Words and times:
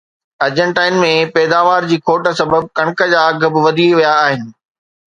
ارجنٽائن 0.45 0.95
۾ 1.03 1.09
پيداوار 1.35 1.87
جي 1.93 1.99
کوٽ 2.09 2.33
سبب 2.41 2.67
ڪڻڪ 2.81 3.07
جا 3.15 3.21
اگهه 3.29 3.53
به 3.59 3.67
وڌي 3.69 3.89
ويا 4.01 4.13
آهن 4.27 4.41